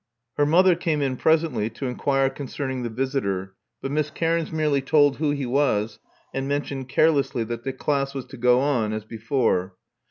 [0.35, 3.53] Her mother came in presently, to inquire concerning the visitor;
[3.83, 5.99] but Miss Cairns merely told who he was,
[6.33, 9.75] and mentioned carelessly that the class was to go on as before.